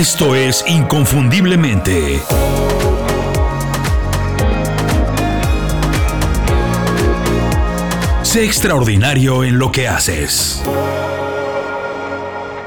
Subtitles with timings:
[0.00, 2.22] Esto es Inconfundiblemente.
[8.22, 10.62] Sé extraordinario en lo que haces.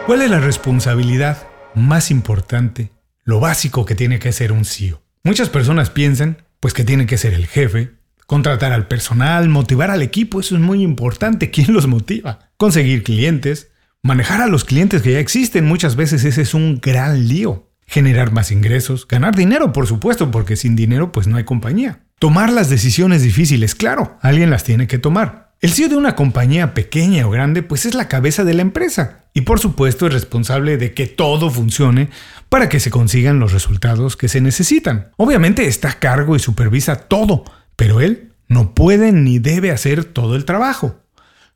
[0.05, 2.91] ¿Cuál es la responsabilidad más importante,
[3.23, 5.01] lo básico que tiene que ser un CEO?
[5.23, 7.93] Muchas personas piensan pues que tiene que ser el jefe,
[8.27, 11.49] contratar al personal, motivar al equipo, eso es muy importante.
[11.49, 12.51] ¿Quién los motiva?
[12.57, 13.71] Conseguir clientes,
[14.03, 17.69] manejar a los clientes que ya existen, muchas veces ese es un gran lío.
[17.85, 22.01] Generar más ingresos, ganar dinero, por supuesto, porque sin dinero pues no hay compañía.
[22.19, 25.53] Tomar las decisiones difíciles, claro, alguien las tiene que tomar.
[25.59, 29.25] El CEO de una compañía pequeña o grande pues es la cabeza de la empresa
[29.33, 32.09] y por supuesto es responsable de que todo funcione
[32.49, 35.11] para que se consigan los resultados que se necesitan.
[35.15, 37.45] Obviamente está a cargo y supervisa todo,
[37.77, 40.99] pero él no puede ni debe hacer todo el trabajo.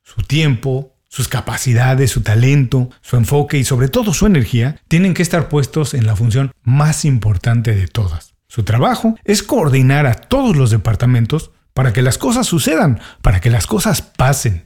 [0.03, 5.21] Su tiempo, sus capacidades, su talento, su enfoque y sobre todo su energía tienen que
[5.21, 8.33] estar puestos en la función más importante de todas.
[8.47, 13.49] Su trabajo es coordinar a todos los departamentos para que las cosas sucedan, para que
[13.49, 14.65] las cosas pasen.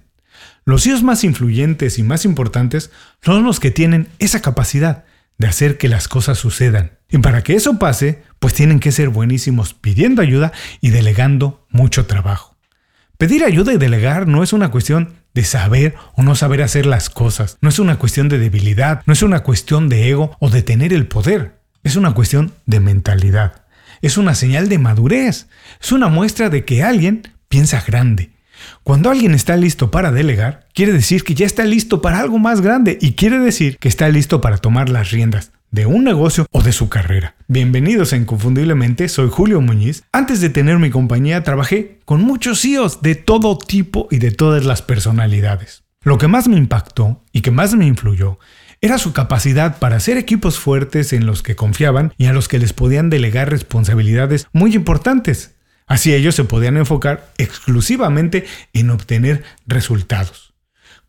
[0.64, 5.06] Los CEOs más influyentes y más importantes son los que tienen esa capacidad
[5.38, 7.00] de hacer que las cosas sucedan.
[7.10, 12.06] Y para que eso pase, pues tienen que ser buenísimos pidiendo ayuda y delegando mucho
[12.06, 12.51] trabajo.
[13.22, 17.12] Pedir ayuda y delegar no es una cuestión de saber o no saber hacer las
[17.12, 20.64] cosas, no es una cuestión de debilidad, no es una cuestión de ego o de
[20.64, 23.62] tener el poder, es una cuestión de mentalidad.
[24.02, 25.46] Es una señal de madurez,
[25.80, 28.32] es una muestra de que alguien piensa grande.
[28.84, 32.62] Cuando alguien está listo para delegar, quiere decir que ya está listo para algo más
[32.62, 36.62] grande y quiere decir que está listo para tomar las riendas de un negocio o
[36.62, 37.36] de su carrera.
[37.48, 40.04] Bienvenidos a Inconfundiblemente, soy Julio Muñiz.
[40.12, 44.66] Antes de tener mi compañía trabajé con muchos CEOs de todo tipo y de todas
[44.66, 45.84] las personalidades.
[46.04, 48.38] Lo que más me impactó y que más me influyó
[48.82, 52.60] era su capacidad para hacer equipos fuertes en los que confiaban y a los que
[52.60, 55.56] les podían delegar responsabilidades muy importantes.
[55.88, 60.51] Así ellos se podían enfocar exclusivamente en obtener resultados.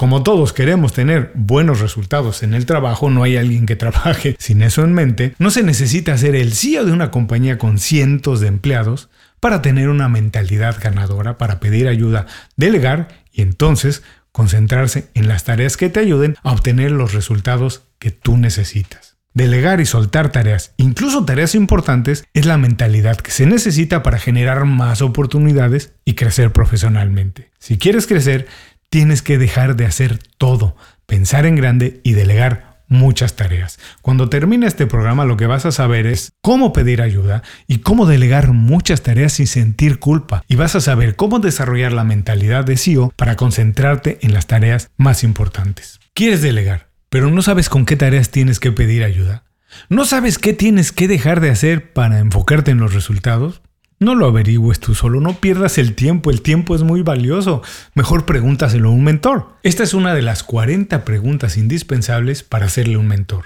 [0.03, 4.61] Como todos queremos tener buenos resultados en el trabajo, no hay alguien que trabaje sin
[4.63, 8.49] eso en mente, no se necesita ser el CEO de una compañía con cientos de
[8.49, 12.27] empleados para tener una mentalidad ganadora, para pedir ayuda,
[12.57, 14.03] delegar y entonces
[14.33, 19.13] concentrarse en las tareas que te ayuden a obtener los resultados que tú necesitas.
[19.35, 24.65] Delegar y soltar tareas, incluso tareas importantes, es la mentalidad que se necesita para generar
[24.65, 27.51] más oportunidades y crecer profesionalmente.
[27.59, 28.47] Si quieres crecer,
[28.93, 30.77] tienes que dejar de hacer todo,
[31.07, 33.79] pensar en grande y delegar muchas tareas.
[34.03, 38.05] Cuando termine este programa lo que vas a saber es cómo pedir ayuda y cómo
[38.05, 40.45] delegar muchas tareas sin sentir culpa.
[40.47, 44.91] Y vas a saber cómo desarrollar la mentalidad de CEO para concentrarte en las tareas
[44.99, 45.99] más importantes.
[46.13, 49.45] ¿Quieres delegar, pero no sabes con qué tareas tienes que pedir ayuda?
[49.89, 53.62] ¿No sabes qué tienes que dejar de hacer para enfocarte en los resultados?
[54.03, 57.63] No lo averigües tú solo, no pierdas el tiempo, el tiempo es muy valioso.
[57.95, 59.51] Mejor pregúntaselo a un mentor.
[59.63, 63.45] Esta es una de las 40 preguntas indispensables para hacerle un mentor.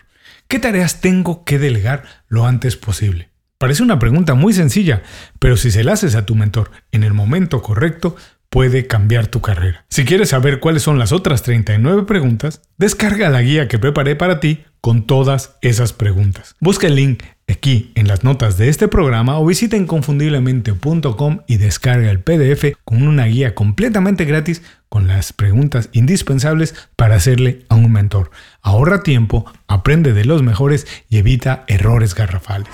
[0.49, 3.28] ¿Qué tareas tengo que delegar lo antes posible?
[3.59, 5.03] Parece una pregunta muy sencilla,
[5.39, 8.17] pero si se la haces a tu mentor en el momento correcto,
[8.49, 9.84] puede cambiar tu carrera.
[9.89, 14.41] Si quieres saber cuáles son las otras 39 preguntas, descarga la guía que preparé para
[14.41, 16.55] ti con todas esas preguntas.
[16.61, 22.11] Busca el link aquí en las notas de este programa o visita inconfundiblemente.com y descarga
[22.11, 27.93] el PDF con una guía completamente gratis con las preguntas indispensables para hacerle a un
[27.93, 28.31] mentor.
[28.62, 32.73] Ahorra tiempo, aprende de los mejores y evita errores garrafales.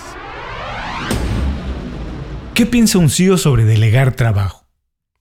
[2.55, 4.62] ¿Qué piensa un CEO sobre delegar trabajo?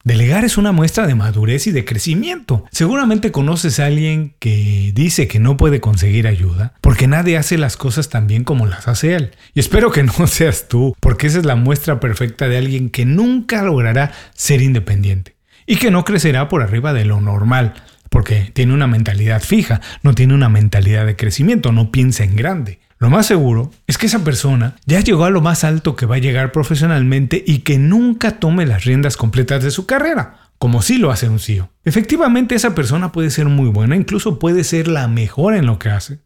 [0.04, 2.66] Delegar es una muestra de madurez y de crecimiento.
[2.72, 7.78] Seguramente conoces a alguien que dice que no puede conseguir ayuda porque nadie hace las
[7.78, 9.32] cosas tan bien como las hace él.
[9.54, 13.06] Y espero que no seas tú, porque esa es la muestra perfecta de alguien que
[13.06, 15.36] nunca logrará ser independiente
[15.66, 17.76] y que no crecerá por arriba de lo normal,
[18.10, 22.80] porque tiene una mentalidad fija, no tiene una mentalidad de crecimiento, no piensa en grande.
[23.02, 26.18] Lo más seguro es que esa persona ya llegó a lo más alto que va
[26.18, 31.00] a llegar profesionalmente y que nunca tome las riendas completas de su carrera, como sí
[31.00, 31.72] lo hace un CEO.
[31.84, 35.90] Efectivamente, esa persona puede ser muy buena, incluso puede ser la mejor en lo que
[35.90, 36.20] hace,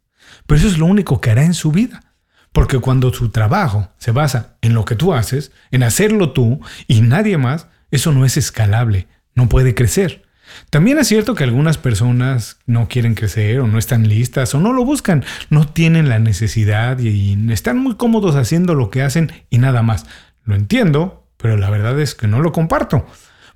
[0.48, 2.14] pero eso es lo único que hará en su vida.
[2.52, 7.00] Porque cuando su trabajo se basa en lo que tú haces, en hacerlo tú y
[7.00, 10.25] nadie más, eso no es escalable, no puede crecer.
[10.70, 14.74] También es cierto que algunas personas no quieren crecer o no están listas o no
[14.74, 19.58] lo buscan, no tienen la necesidad y están muy cómodos haciendo lo que hacen y
[19.58, 20.06] nada más.
[20.44, 23.06] Lo entiendo, pero la verdad es que no lo comparto.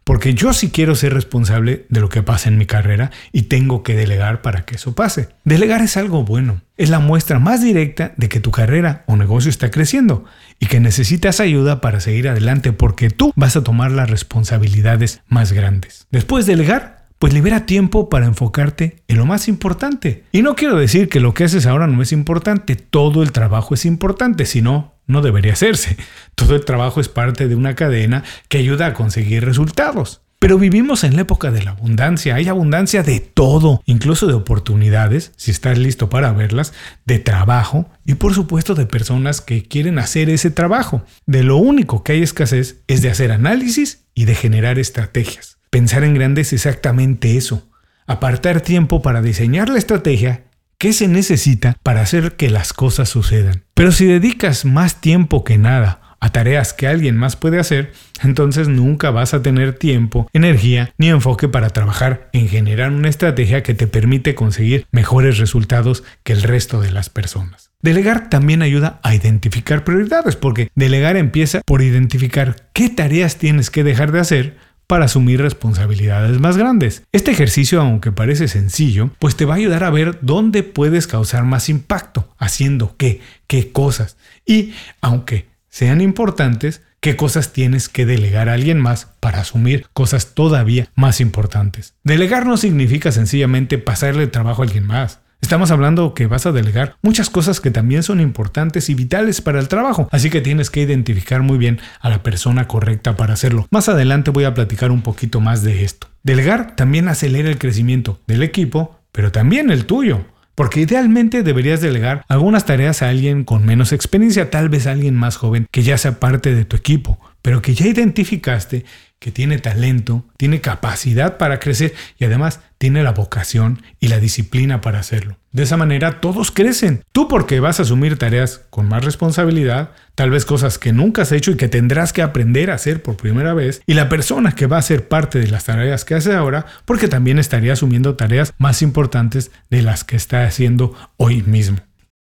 [0.04, 3.84] Porque yo sí quiero ser responsable de lo que pasa en mi carrera y tengo
[3.84, 5.30] que delegar para que eso pase.
[5.44, 9.50] Delegar es algo bueno, es la muestra más directa de que tu carrera o negocio
[9.50, 10.26] está creciendo
[10.60, 15.52] y que necesitas ayuda para seguir adelante porque tú vas a tomar las responsabilidades más
[15.52, 16.08] grandes.
[16.12, 20.24] Después de delegar, pues libera tiempo para enfocarte en lo más importante.
[20.32, 23.74] Y no quiero decir que lo que haces ahora no es importante, todo el trabajo
[23.74, 25.98] es importante, sino no debería hacerse.
[26.36, 30.22] Todo el trabajo es parte de una cadena que ayuda a conseguir resultados.
[30.40, 35.34] Pero vivimos en la época de la abundancia, hay abundancia de todo, incluso de oportunidades,
[35.36, 36.72] si estás listo para verlas,
[37.06, 41.04] de trabajo y por supuesto de personas que quieren hacer ese trabajo.
[41.26, 45.58] De lo único que hay escasez es de hacer análisis y de generar estrategias.
[45.72, 47.68] Pensar en grande es exactamente eso,
[48.08, 50.46] apartar tiempo para diseñar la estrategia
[50.82, 53.64] ¿Qué se necesita para hacer que las cosas sucedan?
[53.74, 57.92] Pero si dedicas más tiempo que nada a tareas que alguien más puede hacer,
[58.24, 63.62] entonces nunca vas a tener tiempo, energía ni enfoque para trabajar en generar una estrategia
[63.62, 67.72] que te permite conseguir mejores resultados que el resto de las personas.
[67.82, 73.84] Delegar también ayuda a identificar prioridades, porque delegar empieza por identificar qué tareas tienes que
[73.84, 74.58] dejar de hacer
[74.90, 77.04] para asumir responsabilidades más grandes.
[77.12, 81.44] Este ejercicio, aunque parece sencillo, pues te va a ayudar a ver dónde puedes causar
[81.44, 84.18] más impacto, haciendo qué, qué cosas.
[84.48, 90.34] Y, aunque sean importantes, qué cosas tienes que delegar a alguien más para asumir cosas
[90.34, 91.94] todavía más importantes.
[92.04, 95.20] Delegar no significa sencillamente pasarle el trabajo a alguien más.
[95.42, 99.60] Estamos hablando que vas a delegar muchas cosas que también son importantes y vitales para
[99.60, 103.66] el trabajo, así que tienes que identificar muy bien a la persona correcta para hacerlo.
[103.72, 106.08] Más adelante voy a platicar un poquito más de esto.
[106.24, 110.26] Delegar también acelera el crecimiento del equipo, pero también el tuyo.
[110.56, 115.16] Porque idealmente deberías delegar algunas tareas a alguien con menos experiencia, tal vez a alguien
[115.16, 118.86] más joven que ya sea parte de tu equipo, pero que ya identificaste
[119.20, 124.80] que tiene talento, tiene capacidad para crecer y además tiene la vocación y la disciplina
[124.80, 125.38] para hacerlo.
[125.52, 127.04] De esa manera todos crecen.
[127.12, 131.34] Tú porque vas a asumir tareas con más responsabilidad, tal vez cosas que nunca has
[131.34, 134.68] hecho y que tendrás que aprender a hacer por primera vez, y la persona que
[134.68, 138.54] va a ser parte de las tareas que hace ahora porque también estaría asumiendo tareas
[138.58, 141.80] más importantes de las que está haciendo hoy mismo.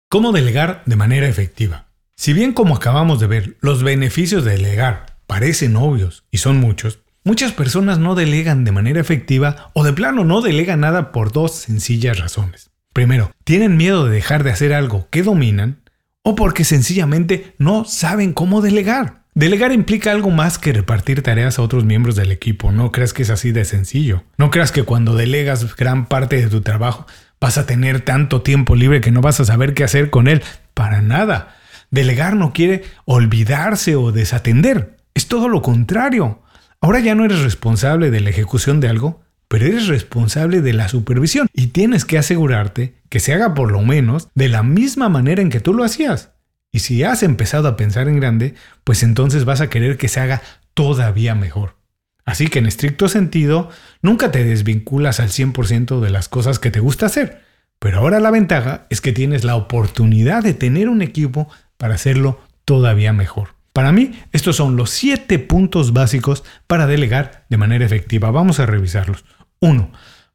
[0.08, 1.89] ¿Cómo delegar de manera efectiva?
[2.20, 6.98] Si bien como acabamos de ver, los beneficios de delegar parecen obvios y son muchos,
[7.24, 11.54] muchas personas no delegan de manera efectiva o de plano no delegan nada por dos
[11.54, 12.68] sencillas razones.
[12.92, 15.80] Primero, tienen miedo de dejar de hacer algo que dominan
[16.22, 19.22] o porque sencillamente no saben cómo delegar.
[19.32, 22.70] Delegar implica algo más que repartir tareas a otros miembros del equipo.
[22.70, 24.24] No creas que es así de sencillo.
[24.36, 27.06] No creas que cuando delegas gran parte de tu trabajo
[27.40, 30.42] vas a tener tanto tiempo libre que no vas a saber qué hacer con él.
[30.74, 31.56] Para nada.
[31.90, 34.96] Delegar no quiere olvidarse o desatender.
[35.14, 36.42] Es todo lo contrario.
[36.80, 40.88] Ahora ya no eres responsable de la ejecución de algo, pero eres responsable de la
[40.88, 45.42] supervisión y tienes que asegurarte que se haga por lo menos de la misma manera
[45.42, 46.30] en que tú lo hacías.
[46.72, 48.54] Y si has empezado a pensar en grande,
[48.84, 50.40] pues entonces vas a querer que se haga
[50.74, 51.76] todavía mejor.
[52.24, 53.70] Así que en estricto sentido,
[54.02, 57.42] nunca te desvinculas al 100% de las cosas que te gusta hacer.
[57.80, 61.48] Pero ahora la ventaja es que tienes la oportunidad de tener un equipo
[61.80, 63.54] para hacerlo todavía mejor.
[63.72, 68.30] Para mí, estos son los siete puntos básicos para delegar de manera efectiva.
[68.30, 69.24] Vamos a revisarlos.
[69.60, 69.90] 1.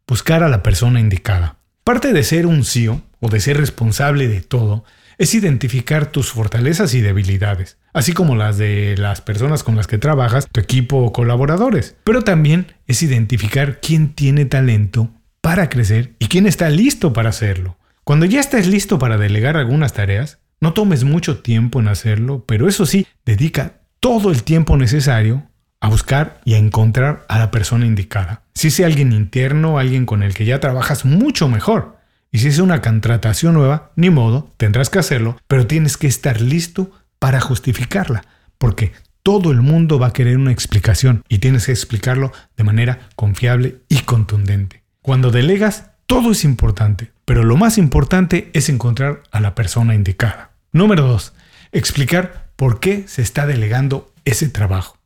[0.07, 1.57] Buscar a la persona indicada.
[1.83, 4.85] Parte de ser un CEO o de ser responsable de todo
[5.19, 9.99] es identificar tus fortalezas y debilidades, así como las de las personas con las que
[9.99, 11.95] trabajas, tu equipo o colaboradores.
[12.03, 15.11] Pero también es identificar quién tiene talento
[15.41, 17.77] para crecer y quién está listo para hacerlo.
[18.03, 22.67] Cuando ya estés listo para delegar algunas tareas, no tomes mucho tiempo en hacerlo, pero
[22.67, 25.43] eso sí, dedica todo el tiempo necesario
[25.79, 28.41] a buscar y a encontrar a la persona indicada.
[28.55, 31.99] Si es alguien interno, alguien con el que ya trabajas mucho mejor.
[32.31, 36.41] Y si es una contratación nueva, ni modo, tendrás que hacerlo, pero tienes que estar
[36.41, 38.23] listo para justificarla,
[38.57, 38.91] porque
[39.21, 43.81] todo el mundo va a querer una explicación y tienes que explicarlo de manera confiable
[43.87, 44.81] y contundente.
[45.03, 50.54] Cuando delegas, todo es importante, pero lo más importante es encontrar a la persona indicada.
[50.75, 51.31] Número 2.
[51.71, 54.97] Explicar por qué se está delegando ese trabajo.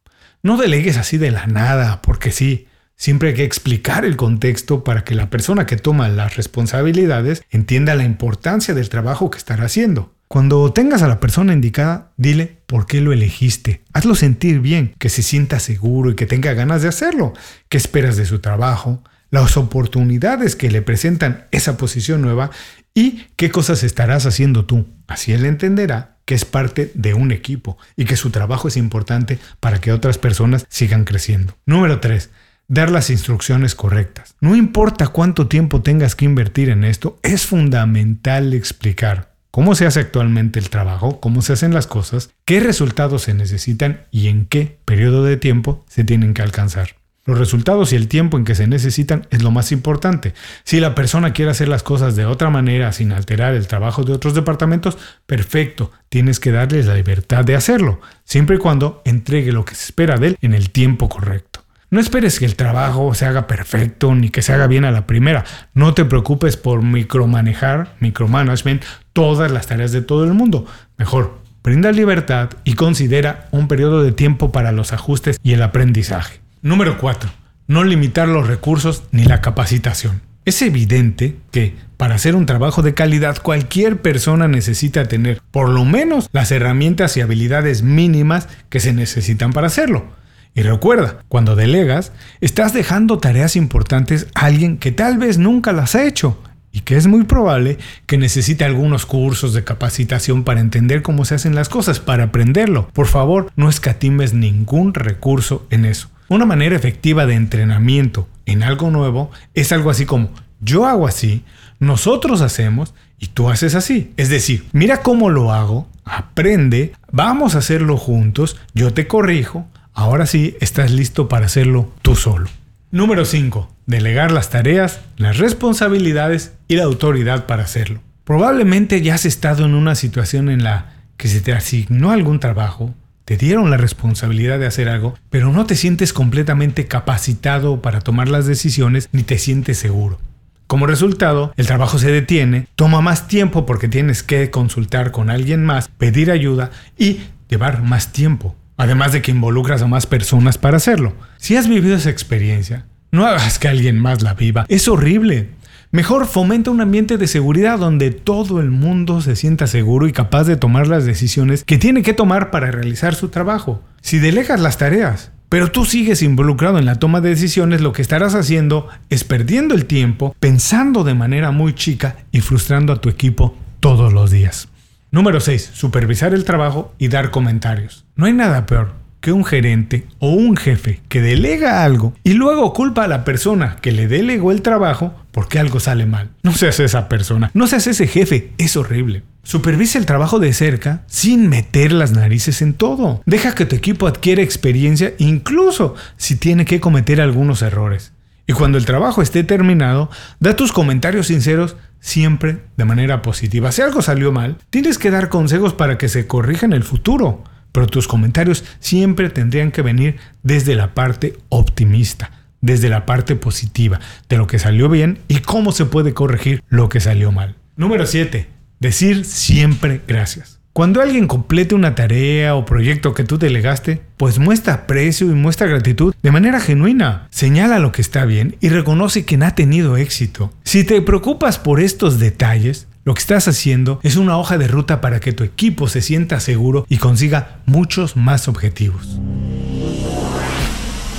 [0.41, 2.67] No delegues así de la nada, porque sí.
[2.95, 7.93] Siempre hay que explicar el contexto para que la persona que toma las responsabilidades entienda
[7.93, 10.11] la importancia del trabajo que estará haciendo.
[10.27, 13.83] Cuando tengas a la persona indicada, dile por qué lo elegiste.
[13.93, 17.33] Hazlo sentir bien, que se sienta seguro y que tenga ganas de hacerlo.
[17.69, 19.03] ¿Qué esperas de su trabajo?
[19.31, 22.49] las oportunidades que le presentan esa posición nueva
[22.93, 24.85] y qué cosas estarás haciendo tú.
[25.07, 29.39] Así él entenderá que es parte de un equipo y que su trabajo es importante
[29.59, 31.55] para que otras personas sigan creciendo.
[31.65, 32.29] Número 3
[32.69, 34.35] dar las instrucciones correctas.
[34.39, 39.99] No importa cuánto tiempo tengas que invertir en esto, es fundamental explicar cómo se hace
[39.99, 44.79] actualmente el trabajo, cómo se hacen las cosas, qué resultados se necesitan y en qué
[44.85, 46.98] periodo de tiempo se tienen que alcanzar.
[47.29, 50.33] Los resultados y el tiempo en que se necesitan es lo más importante.
[50.63, 54.13] Si la persona quiere hacer las cosas de otra manera sin alterar el trabajo de
[54.13, 59.63] otros departamentos, perfecto, tienes que darles la libertad de hacerlo, siempre y cuando entregue lo
[59.63, 61.63] que se espera de él en el tiempo correcto.
[61.91, 65.05] No esperes que el trabajo se haga perfecto ni que se haga bien a la
[65.05, 65.45] primera.
[65.75, 68.83] No te preocupes por micromanejar, micromanagement,
[69.13, 70.65] todas las tareas de todo el mundo.
[70.97, 76.39] Mejor, brinda libertad y considera un periodo de tiempo para los ajustes y el aprendizaje.
[76.61, 77.29] Número 4.
[77.67, 80.21] No limitar los recursos ni la capacitación.
[80.43, 85.85] Es evidente que para hacer un trabajo de calidad cualquier persona necesita tener por lo
[85.85, 90.07] menos las herramientas y habilidades mínimas que se necesitan para hacerlo.
[90.53, 92.11] Y recuerda, cuando delegas,
[92.41, 96.41] estás dejando tareas importantes a alguien que tal vez nunca las ha hecho
[96.73, 101.35] y que es muy probable que necesite algunos cursos de capacitación para entender cómo se
[101.35, 102.89] hacen las cosas, para aprenderlo.
[102.91, 106.09] Por favor, no escatimes ningún recurso en eso.
[106.29, 110.29] Una manera efectiva de entrenamiento en algo nuevo es algo así como
[110.61, 111.43] yo hago así,
[111.79, 114.13] nosotros hacemos y tú haces así.
[114.17, 119.67] Es decir, mira cómo lo hago, aprende, vamos a hacerlo juntos, yo te corrijo,
[119.99, 122.49] Ahora sí estás listo para hacerlo tú solo.
[122.89, 123.69] Número 5.
[123.85, 127.99] Delegar las tareas, las responsabilidades y la autoridad para hacerlo.
[128.23, 132.93] Probablemente ya has estado en una situación en la que se te asignó algún trabajo,
[133.29, 138.27] te dieron la responsabilidad de hacer algo, pero no te sientes completamente capacitado para tomar
[138.27, 140.17] las decisiones ni te sientes seguro.
[140.65, 145.63] Como resultado, el trabajo se detiene, toma más tiempo porque tienes que consultar con alguien
[145.63, 148.55] más, pedir ayuda y llevar más tiempo.
[148.77, 151.13] Además de que involucras a más personas para hacerlo.
[151.37, 154.65] Si has vivido esa experiencia, no hagas que alguien más la viva.
[154.69, 155.49] Es horrible.
[155.91, 160.43] Mejor fomenta un ambiente de seguridad donde todo el mundo se sienta seguro y capaz
[160.43, 163.81] de tomar las decisiones que tiene que tomar para realizar su trabajo.
[163.99, 168.03] Si delegas las tareas, pero tú sigues involucrado en la toma de decisiones, lo que
[168.03, 173.09] estarás haciendo es perdiendo el tiempo, pensando de manera muy chica y frustrando a tu
[173.09, 174.67] equipo todos los días.
[175.09, 175.71] Número 6.
[175.73, 178.05] Supervisar el trabajo y dar comentarios.
[178.15, 182.73] No hay nada peor que un gerente o un jefe que delega algo y luego
[182.73, 186.29] culpa a la persona que le delegó el trabajo porque algo sale mal.
[186.43, 189.23] No seas esa persona, no seas ese jefe, es horrible.
[189.43, 193.21] Supervisa el trabajo de cerca sin meter las narices en todo.
[193.25, 198.13] Deja que tu equipo adquiera experiencia incluso si tiene que cometer algunos errores.
[198.47, 200.09] Y cuando el trabajo esté terminado,
[200.39, 203.71] da tus comentarios sinceros siempre de manera positiva.
[203.71, 207.43] Si algo salió mal, tienes que dar consejos para que se corrija en el futuro,
[207.71, 213.99] pero tus comentarios siempre tendrían que venir desde la parte optimista, desde la parte positiva,
[214.27, 217.55] de lo que salió bien y cómo se puede corregir lo que salió mal.
[217.75, 218.47] Número 7.
[218.79, 220.59] Decir siempre gracias.
[220.71, 225.67] Cuando alguien complete una tarea o proyecto que tú delegaste, pues muestra aprecio y muestra
[225.67, 227.27] gratitud de manera genuina.
[227.31, 230.53] Señala lo que está bien y reconoce quien ha tenido éxito.
[230.63, 235.01] Si te preocupas por estos detalles, lo que estás haciendo es una hoja de ruta
[235.01, 239.19] para que tu equipo se sienta seguro y consiga muchos más objetivos.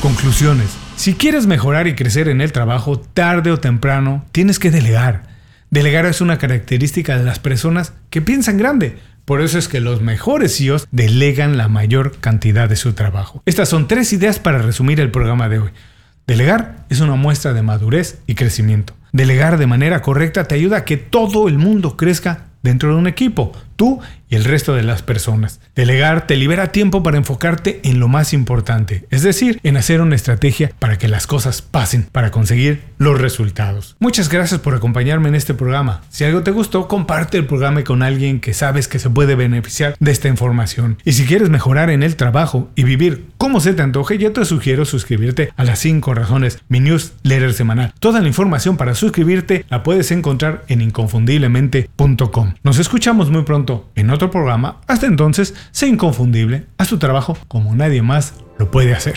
[0.02, 0.70] Conclusiones.
[0.96, 5.28] Si quieres mejorar y crecer en el trabajo, tarde o temprano, tienes que delegar.
[5.70, 8.96] Delegar es una característica de las personas que piensan grande
[9.30, 13.44] por eso es que los mejores CEOs delegan la mayor cantidad de su trabajo.
[13.46, 15.70] Estas son tres ideas para resumir el programa de hoy.
[16.26, 18.94] Delegar es una muestra de madurez y crecimiento.
[19.12, 23.06] Delegar de manera correcta te ayuda a que todo el mundo crezca dentro de un
[23.06, 24.00] equipo, tú
[24.30, 25.60] y el resto de las personas.
[25.74, 30.16] Delegar te libera tiempo para enfocarte en lo más importante, es decir, en hacer una
[30.16, 33.96] estrategia para que las cosas pasen, para conseguir los resultados.
[33.98, 36.02] Muchas gracias por acompañarme en este programa.
[36.08, 39.96] Si algo te gustó, comparte el programa con alguien que sabes que se puede beneficiar
[39.98, 40.98] de esta información.
[41.04, 44.44] Y si quieres mejorar en el trabajo y vivir como se te antoje, yo te
[44.44, 47.92] sugiero suscribirte a las 5 razones, mi newsletter semanal.
[47.98, 52.54] Toda la información para suscribirte la puedes encontrar en inconfundiblemente.com.
[52.62, 54.82] Nos escuchamos muy pronto en otro programa.
[54.86, 59.16] Hasta entonces, sé inconfundible, haz tu trabajo como nadie más lo puede hacer.